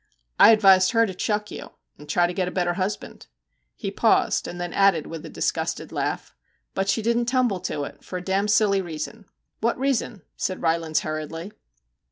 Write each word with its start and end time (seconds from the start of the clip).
I 0.39 0.47
1 0.47 0.53
advised 0.53 0.91
her 0.93 1.05
to 1.05 1.13
chuck 1.13 1.51
you 1.51 1.73
and 1.99 2.09
try 2.09 2.25
to 2.25 2.33
get 2.33 2.47
a 2.47 2.49
better 2.49 2.73
husband.' 2.73 3.27
He 3.75 3.91
paused, 3.91 4.47
and 4.47 4.59
then 4.59 4.73
added 4.73 5.05
with 5.05 5.23
a 5.27 5.29
disgusted 5.29 5.91
laugh, 5.91 6.33
* 6.53 6.73
But 6.73 6.89
she 6.89 7.03
didn't 7.03 7.27
tumble 7.27 7.59
to 7.59 7.83
it, 7.83 8.03
for 8.03 8.17
a 8.17 8.23
d 8.23 8.33
d 8.41 8.47
silly 8.47 8.81
reason.' 8.81 9.25
* 9.43 9.59
What 9.61 9.77
reason?' 9.77 10.23
said 10.37 10.59
Rylands 10.63 11.01
hurriedly. 11.01 11.51